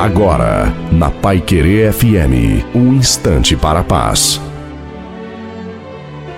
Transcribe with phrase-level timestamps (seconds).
[0.00, 4.40] Agora, na Pai Querer FM, um instante para a paz.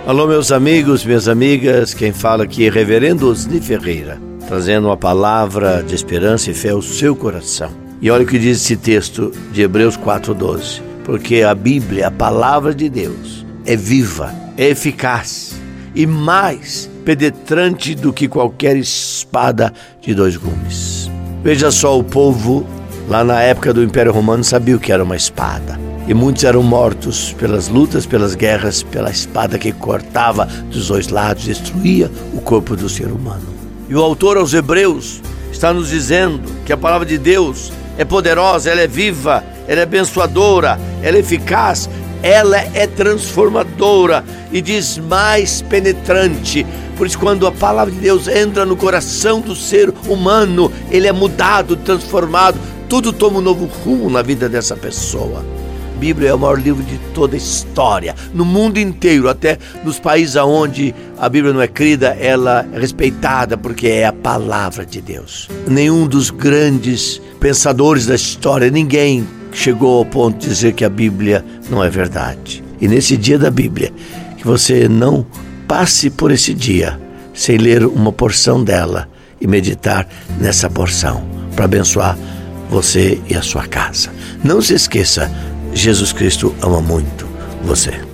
[0.04, 5.80] Alô, meus amigos, minhas amigas, quem fala aqui é Reverendo Osni Ferreira, trazendo uma palavra
[5.80, 7.71] de esperança e fé ao seu coração.
[8.01, 12.74] E olha o que diz esse texto de Hebreus 4,12: porque a Bíblia, a palavra
[12.74, 15.54] de Deus, é viva, é eficaz
[15.94, 21.09] e mais penetrante do que qualquer espada de dois gumes.
[21.44, 22.66] Veja só, o povo
[23.12, 25.78] lá na época do Império Romano sabia o que era uma espada.
[26.08, 31.44] E muitos eram mortos pelas lutas, pelas guerras, pela espada que cortava dos dois lados,
[31.44, 33.44] destruía o corpo do ser humano.
[33.86, 35.20] E o autor aos Hebreus
[35.52, 39.82] está nos dizendo que a palavra de Deus é poderosa, ela é viva, ela é
[39.82, 41.90] abençoadora, ela é eficaz,
[42.22, 46.66] ela é transformadora e diz mais penetrante.
[46.96, 51.12] Por isso, quando a palavra de Deus entra no coração do ser humano, ele é
[51.12, 52.58] mudado, transformado,
[52.92, 55.42] tudo toma um novo rumo na vida dessa pessoa.
[55.97, 59.98] A Bíblia é o maior livro de toda a história, no mundo inteiro, até nos
[59.98, 65.00] países onde a Bíblia não é crida, ela é respeitada porque é a palavra de
[65.00, 65.48] Deus.
[65.66, 71.42] Nenhum dos grandes pensadores da história, ninguém chegou ao ponto de dizer que a Bíblia
[71.70, 72.62] não é verdade.
[72.78, 73.91] E nesse dia da Bíblia,
[74.36, 75.25] que você não
[75.66, 77.00] passe por esse dia
[77.33, 79.09] sem ler uma porção dela
[79.41, 80.06] e meditar
[80.38, 82.19] nessa porção para abençoar
[82.73, 84.11] você e a sua casa.
[84.42, 85.31] Não se esqueça,
[85.75, 87.28] Jesus Cristo ama muito
[87.62, 88.11] você.